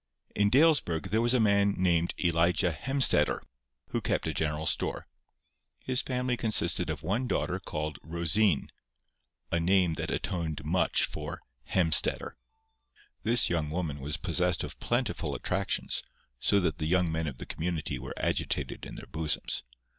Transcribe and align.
In 0.33 0.49
Dalesburg 0.49 1.11
there 1.11 1.21
was 1.21 1.35
a 1.35 1.39
man 1.39 1.75
named 1.77 2.15
Elijah 2.19 2.71
Hemstetter, 2.71 3.39
who 3.89 4.01
kept 4.01 4.25
a 4.25 4.33
general 4.33 4.65
store. 4.65 5.05
His 5.83 6.01
family 6.01 6.35
consisted 6.35 6.89
of 6.89 7.03
one 7.03 7.27
daughter 7.27 7.59
called 7.59 7.99
Rosine, 8.01 8.71
a 9.51 9.59
name 9.59 9.93
that 10.01 10.09
atoned 10.09 10.65
much 10.65 11.05
for 11.05 11.43
"Hemstetter." 11.69 12.31
This 13.21 13.47
young 13.51 13.69
woman 13.69 13.99
was 13.99 14.17
possessed 14.17 14.63
of 14.63 14.79
plentiful 14.79 15.35
attractions, 15.35 16.01
so 16.39 16.59
that 16.61 16.79
the 16.79 16.87
young 16.87 17.11
men 17.11 17.27
of 17.27 17.37
the 17.37 17.45
community 17.45 17.99
were 17.99 18.15
agitated 18.17 18.87
in 18.87 18.95
their 18.95 19.05
bosoms. 19.05 19.61